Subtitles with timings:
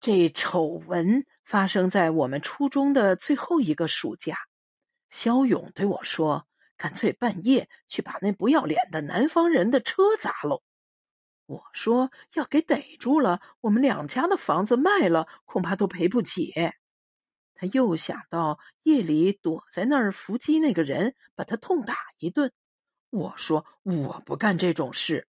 [0.00, 4.36] 这丑闻发生在我们初中的最后一个暑假。
[5.10, 10.62] 肖勇对我说：“干脆半夜去把那不要脸的南方人的车砸喽。”
[11.46, 16.52] 我说：“要给逮住了，我们两家的房子卖了，恐怕都赔不起。”
[17.60, 22.52] 他又想到夜里躲在那儿伏击那个人，把他痛打一顿。
[23.10, 25.26] 我说：“我不干这种事。”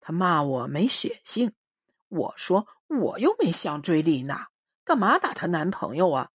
[0.00, 1.54] 他骂我没血性。
[2.12, 4.50] 我说：“我又没想追丽娜，
[4.84, 6.28] 干嘛打她男朋友啊？”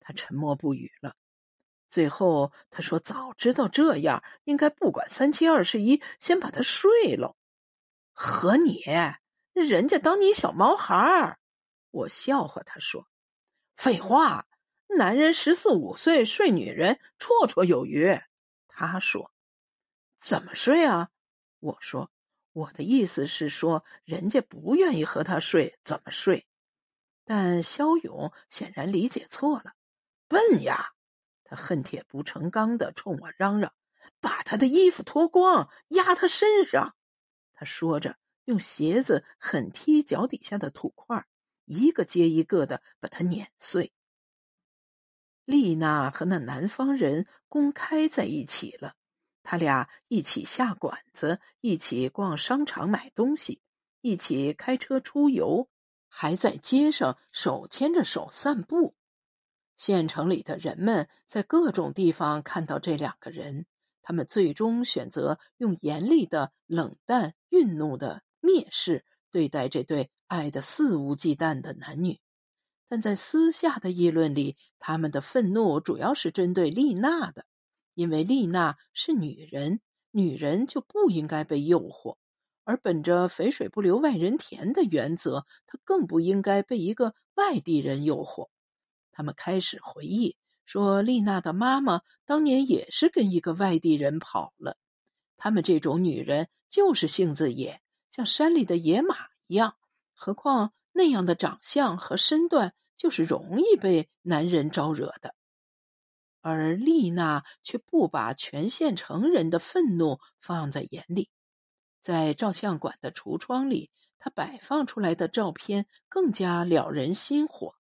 [0.00, 1.14] 他沉默不语了。
[1.88, 7.36] 最后他说：“早知道这样，应该不管三七二十一，先把她睡了。”
[8.12, 8.82] 和你，
[9.52, 11.38] 人家当你小毛孩儿。
[11.92, 13.06] 我笑话他说
[13.76, 14.48] ：“废话，
[14.88, 18.18] 男人十四五岁睡女人绰绰有余。”
[18.66, 19.30] 他说
[20.18, 21.10] ：“怎么睡啊？”
[21.60, 22.10] 我说。
[22.52, 26.46] 我的意思是说，人家不愿意和他睡，怎么睡？
[27.24, 29.72] 但肖勇显然理解错了，
[30.28, 30.92] 笨呀！
[31.44, 33.72] 他恨铁不成钢的冲我嚷嚷
[34.20, 36.94] ：“把他的衣服脱光，压他身上！”
[37.54, 41.24] 他说着，用鞋子狠踢脚底下的土块，
[41.64, 43.92] 一个接一个的把他碾碎。
[45.44, 48.94] 丽娜和那南方人公开在一起了。
[49.42, 53.60] 他俩一起下馆子，一起逛商场买东西，
[54.00, 55.68] 一起开车出游，
[56.08, 58.94] 还在街上手牵着手散步。
[59.76, 63.66] 县城里的人们在各种地方看到这两个人，
[64.00, 72.20] 他们最终选择用严厉的、冷淡、愠怒的蔑视对待这对爱得肆无忌惮的男女。
[72.88, 77.44] 但在私下的议论里，他们的愤怒主要是针对丽娜的。
[77.94, 82.16] 因为丽娜是女人，女人就不应该被诱惑，
[82.64, 88.48] 而本着“肥水不流外人田”的原则，她更不应该被一个外地人诱惑。
[89.10, 94.76] 他们开始回忆说，丽娜的妈妈当年也是跟一个外地人跑了。
[95.36, 99.16] 他们这种女人就是性子野，像山里的野马
[99.48, 99.76] 一样。
[100.14, 105.34] 何况那样的长相和身段，就是容易被男人招惹的。
[106.42, 111.30] 而丽娜却不把全县城人的愤怒放在眼里，
[112.02, 117.76] 在照相馆的橱窗里，她摆放出来的照片更加撩人心火，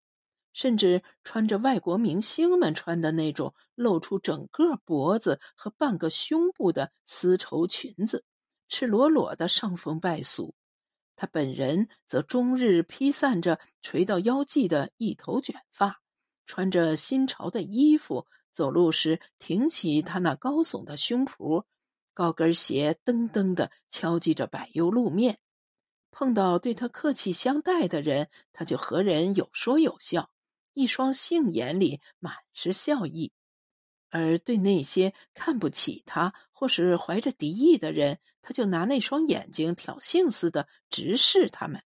[0.54, 8.26] 甚至穿着外国明星们穿的那种露出整个脖子和半个胸部的丝绸裙子，
[8.68, 10.56] 赤裸裸的伤风败俗。
[11.16, 16.02] 她本人则终日披散着垂到腰际的一头卷发，
[16.48, 18.26] 穿着新潮的衣服。
[18.58, 21.66] 走路时挺起他那高耸的胸脯，
[22.16, 25.38] 高跟鞋噔噔的敲击着柏油路面。
[26.10, 30.32] 碰到对他客气相待的人，他就和人有说有笑，
[30.74, 33.32] 一双杏眼里满是笑意；
[34.10, 41.84] 而对那些看不起他或是怀着敌意的人，他就拿那双眼睛挑衅似的直视他们，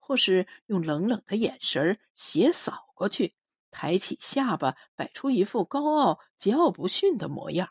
[0.00, 3.36] 或是用冷冷的眼神斜扫过去。
[3.78, 7.68] 抬起下巴，摆出一副高傲、桀骜不驯的模样。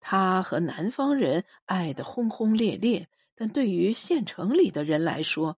[0.00, 5.56] 他和南方人爱得轰轰烈烈，但对于县城里的人来说，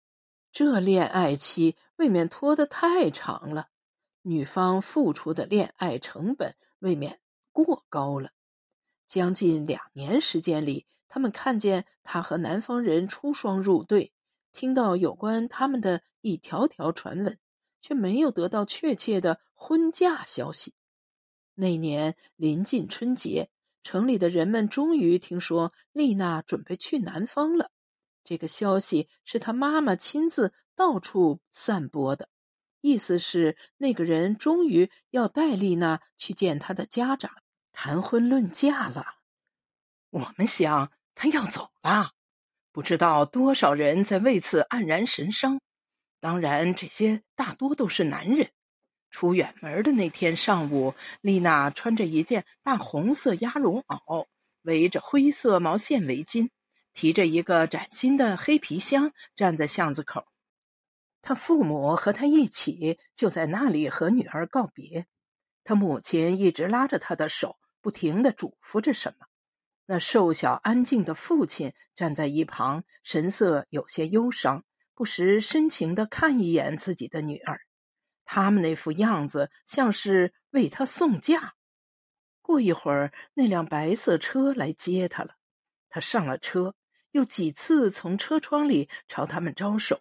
[0.53, 3.71] 这恋爱期未免拖得太长了，
[4.23, 7.19] 女方付出的恋爱成本未免
[7.51, 8.31] 过高了。
[9.05, 14.13] 将近两年时间里，他们看见他和南方人出双入对，
[14.53, 17.37] 听到有关他们的一条条传闻。
[17.81, 20.75] 却没有得到确切的婚嫁消息。
[21.55, 23.51] 那年临近春节，
[23.83, 27.71] 城里的人们终于听说丽娜准备去南方了。
[28.25, 32.29] 这个消息是她妈妈亲自到处散播的，
[32.81, 37.31] 意思是那个人终于要带丽娜去见他的家长，
[37.73, 39.15] 谈婚论嫁了。
[40.11, 42.13] 我们想他要走了，
[42.73, 45.61] 不知道多少人在为此黯然神伤。
[46.27, 48.51] 当然，这些大多都是男人。
[49.11, 54.27] 出远门的那天上午，丽娜穿着一件大红色鸭绒袄，
[54.63, 56.49] 围着灰色毛线围巾，
[56.93, 60.27] 提着一个崭新的黑皮箱，站在巷子口。
[61.23, 65.07] 她父母和她一起就在那里和女儿告别。
[65.63, 69.27] 她母亲一直拉着她的手，不停的嘱咐着什么。
[69.87, 74.65] 那瘦小安静的父亲站在一旁，神色有些忧伤。
[74.97, 77.61] 不时深情的看一眼自己的女儿，
[78.25, 81.53] 他们那副样子像是为她送嫁。
[82.41, 85.35] 过一会儿，那辆白色车来接她了，
[85.91, 86.75] 她上了车，
[87.11, 90.01] 又几次从车窗里朝他们招手。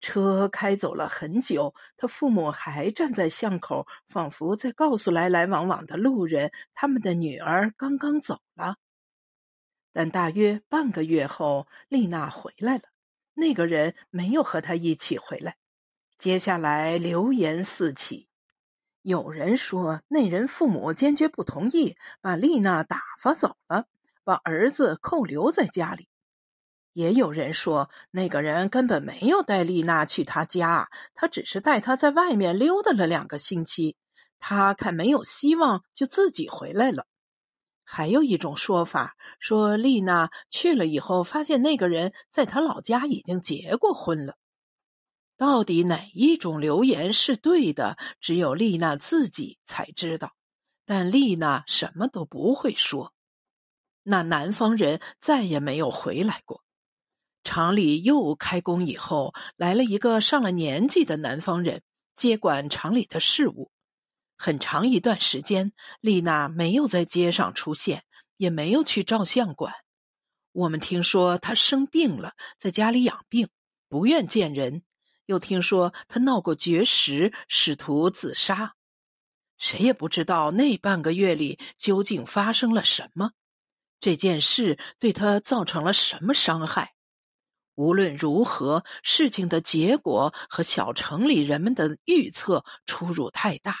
[0.00, 8.76] 车开走了很久，他父母还站在巷口，仿佛在告诉来来往往的路人，他们的女儿刚刚走了。
[9.92, 12.84] 但大约半个月后，丽娜回来了。
[13.38, 15.54] 那个人没有和他一起回来。
[16.18, 18.28] 接下来流言四起，
[19.02, 23.86] 有人说那人父母坚决不同意，把丽娜打发走了，
[24.24, 26.08] 把儿子扣留在家里。
[26.94, 33.96] 也有人说，那个人根本没有带丽娜去他家，他只是带她在外面溜达了两个星期。
[34.40, 37.06] 他看没有希望，就自己回来了。
[37.90, 44.36] 还有一种说法，说丽娜去了以后，发现那个人在她老家已经结过婚了。
[45.38, 50.34] 到底哪一种流言是对的，只有丽娜自己才知道。
[50.84, 53.14] 但丽娜什么都不会说。
[54.02, 56.62] 那南方人再也没有回来过。
[57.42, 61.80] 厂里又开工以后，来了一个上了年纪的南方人
[62.16, 63.70] 接管厂里的事务。
[64.38, 68.04] 很长一段时间，丽娜没有在街上出现，
[68.36, 69.74] 也没有去照相馆。
[70.52, 73.48] 我们听说她生病了，在家里养病，
[73.88, 74.84] 不愿见人。
[75.26, 78.76] 又听说她闹过绝食，试图自杀。
[79.58, 83.32] 谁也不知道那半个月里究竟发生了什么，
[83.98, 86.94] 这件事对她造成了什么伤害。
[87.74, 93.76] 无论如何，事情的结果和小城里人们的预测出入太大，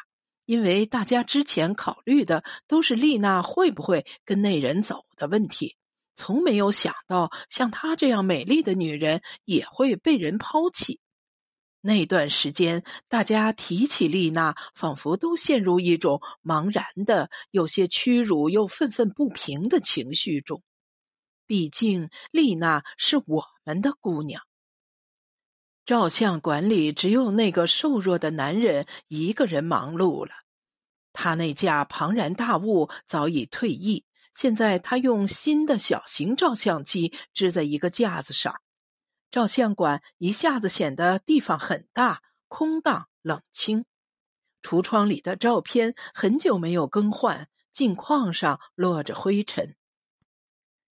[0.48, 5.76] 因为大家之前考虑的都是丽娜会不会跟那人走的问题，
[6.16, 11.00] 从没有想到像她这样美丽的女人也会被人抛弃。
[11.82, 20.62] 那段时间，大家提起丽娜，仿佛都陷入一种茫然的、有些屈辱又愤愤不平的情绪中。
[21.46, 24.47] 毕竟，丽娜是我们的姑娘。
[25.88, 30.32] 照相馆里只有那个瘦弱的男人一个人忙碌了。
[31.14, 34.04] 他那架庞然大物早已退役，
[34.34, 38.60] 现在他用新的小型照相机支在一个架子上。
[39.30, 43.86] 照相馆一下子显得地方很大、空荡、冷清。
[44.60, 49.74] 橱窗里的照片很久没有更换，镜框上落着灰尘。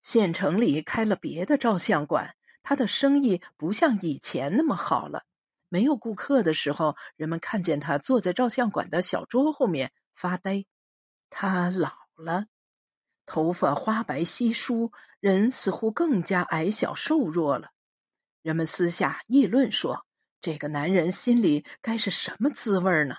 [0.00, 2.34] 县城里开了别的照相馆，
[2.68, 5.22] 他的生意不像以前那么好了。
[5.68, 10.64] 没有顾客的时候，人们看见他坐在照相馆的小桌后面发呆。
[11.30, 12.46] 他老了，
[13.24, 14.90] 头发花白稀疏，
[15.20, 17.68] 人似乎更加矮小瘦弱了。
[18.42, 20.04] 人们私下议论说
[20.42, 23.18] ：“这个男人心里该是什么滋味呢？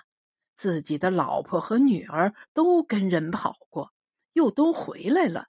[0.56, 3.94] 自己的老婆和女儿都跟人跑过，
[4.34, 5.46] 又都回来了。”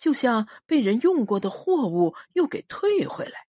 [0.00, 3.46] 就像被人用过的货物又给退回来。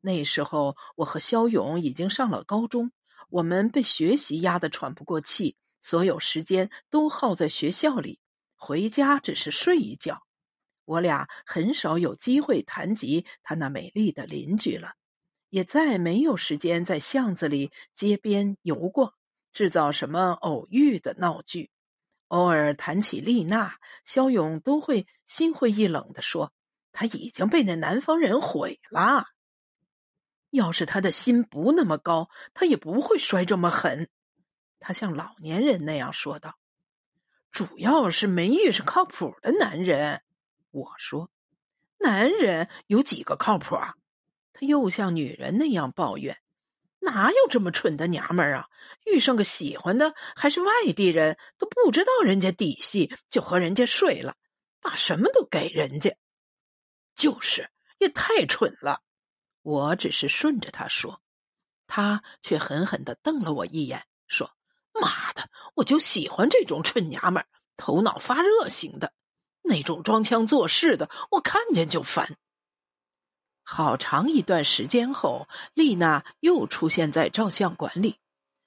[0.00, 2.92] 那时候，我和肖勇已经上了高中，
[3.28, 8.18] 我们被学习压得喘不过气，所有时间都耗在学校里，
[8.56, 10.22] 回家只是睡一觉。
[10.86, 14.94] 我俩很少有机会谈及他那美丽的邻居了，
[15.50, 19.12] 也再没有时间在巷子里、街边游逛，
[19.52, 21.70] 制造什么偶遇的闹剧。
[22.30, 26.52] 偶尔谈起丽娜，肖勇都会心灰意冷的说
[26.92, 29.24] ：“她已经被那南方人毁了。
[30.50, 34.08] 要是他的心不那么高，他也不会摔这么狠。”
[34.78, 36.56] 他像老年人那样说道
[37.50, 40.22] ：“主要是没遇上靠谱的男人。”
[40.70, 41.30] 我说
[41.98, 43.94] ：“男人有几个靠谱啊？”
[44.54, 46.38] 他又像女人那样抱怨。
[47.00, 48.68] 哪有这么蠢的娘们儿啊！
[49.06, 54.36] 遇上个喜欢的还是外地人，都不知道人家底细就和人家睡了，
[54.80, 56.14] 把什么都给人家，
[57.14, 59.00] 就是也太蠢了。
[59.62, 61.22] 我只是顺着他说，
[61.86, 64.50] 他却狠狠的瞪了我一眼，说
[64.92, 69.14] ：“妈的，我就喜欢这种蠢娘们儿，头脑发热型的，
[69.62, 72.36] 那种装腔作势的，我看见就烦。”
[73.72, 78.16] 好长一段时间后，丽娜又出现在照相馆里，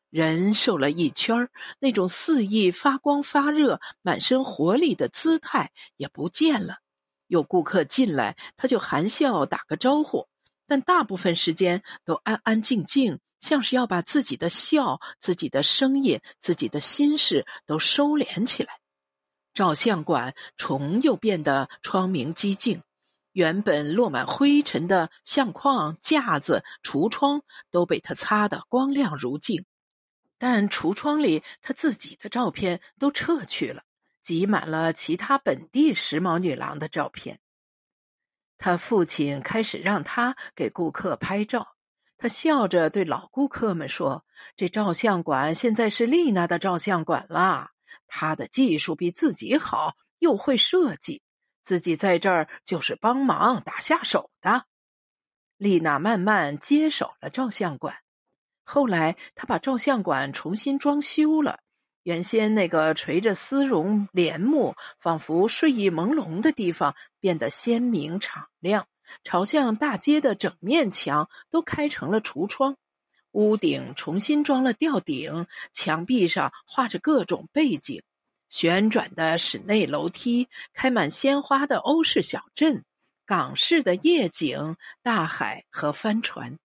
[0.09, 6.77] 人瘦了一圈那种肆意发光发热、满身活力的姿态也不见了。
[7.27, 10.29] 有顾客进来，她就含笑打个招呼，
[10.67, 18.79] 但大部分时间都安安静静，像是要把自己的笑、自己的声音、自己的心事都收敛起来。
[19.53, 22.81] 照相馆重又变得窗明几净。
[23.33, 29.65] 原本落满灰尘的相框、架子、橱窗都被他擦得光亮如镜，
[30.37, 33.83] 但橱窗里他自己的照片都撤去了，
[34.21, 37.39] 挤满了其他本地时髦女郎的照片。
[38.57, 41.75] 他父亲开始让他给顾客拍照，
[42.17, 44.25] 他笑着对老顾客们说
[44.55, 47.71] ：“这照相馆现在是丽娜的照相馆啦，
[48.07, 51.21] 她的技术比自己好，又会设计，
[51.63, 54.65] 自己在这儿就是帮忙打下手的。”
[55.57, 57.95] 丽娜慢慢接手了照相馆，
[58.63, 61.59] 后来她把照相馆重新装修了。
[62.03, 68.87] 原先那个垂着丝绒帘幕、仿佛睡意朦胧的地方变得鲜明敞亮，
[69.23, 72.75] 朝向大街的整面墙都开成了橱窗，
[73.31, 78.03] 屋顶重新装了吊顶，墙壁上画着各种背景，
[78.53, 82.85] 旋转的室内楼梯，开满鲜花的欧式小镇，
[83.25, 86.59] 港式的夜景、大海和帆船。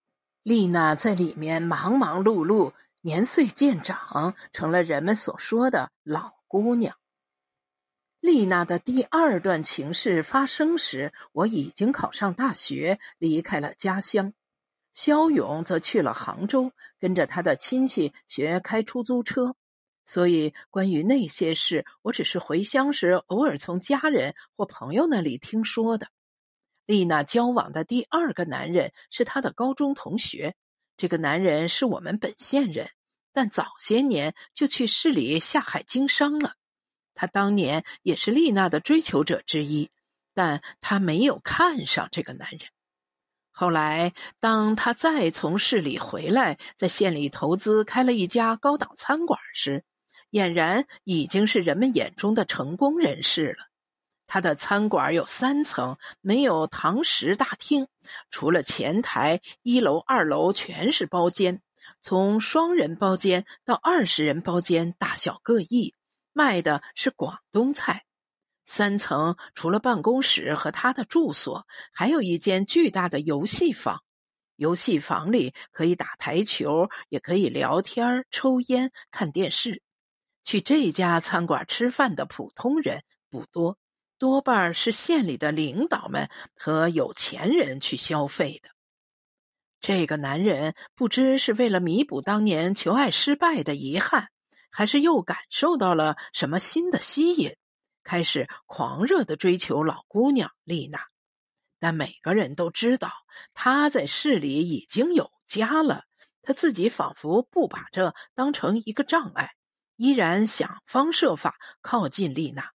[0.41, 2.73] 丽娜在里面忙忙碌碌。
[3.01, 6.97] 年岁渐长，成了人们所说的老姑娘。
[8.19, 14.33] 丽娜的第二段情事发生时，我已经考上大学，离开了家乡。
[14.91, 19.55] 肖勇则去了杭州，跟着他的亲戚学开出租车。
[20.05, 26.07] 所以，关于那些事，我只是回乡时偶尔从家人或朋友那里听说的。
[26.85, 30.55] 丽娜交往的第二个男人是她的高中同学。
[30.97, 32.89] 这个男人是我们本县人，
[33.33, 36.53] 但早些年就去市里下海经商了。
[37.13, 39.89] 他当年也是丽娜的追求者之一，
[40.33, 42.61] 但他没有看上这个男人。
[43.51, 49.83] 后来，当他再从市里回来，在县里投资开了一家高档餐馆时，
[50.31, 53.67] 俨然已经是人们眼中的成功人士了。
[54.27, 57.87] 他的餐馆有三层，没有堂食大厅，
[58.31, 61.61] 除了前台，一楼、二楼全是包间，
[62.01, 65.93] 从双人包间到二十人包间，大小各异，
[66.33, 68.03] 卖的是广东菜。
[68.65, 74.01] 三层除了办公室和他的住所，还有一间巨大的游戏房，
[74.55, 79.83] 游戏房里可以打台球，也可以聊天、抽烟、看电视。
[80.45, 83.77] 去这家餐馆吃饭的普通人不多。
[84.17, 88.69] 多半是县里的领导们和有钱人去消费的。
[89.81, 94.29] 这个男人不知是为了弥补当年求爱失败的遗憾，
[94.71, 97.57] 还是又感受到了什么新的吸引，
[98.03, 101.01] 开始狂热的追求老姑娘丽娜。
[101.77, 103.11] 但每个人都知道，
[103.53, 106.05] 他在市里已经有家了，
[106.41, 109.51] 他自己仿佛不把这当成一个障碍，
[109.95, 112.71] 依然想方设法靠近丽娜。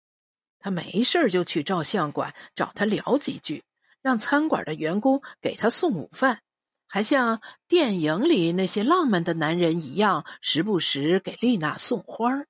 [0.60, 3.64] 他没事就去照相馆找她聊几句，
[4.02, 6.42] 让餐馆的员工给他送午饭，
[6.88, 12.48] 还像电影里那些浪漫的男人一样，时不时给丽娜送花儿。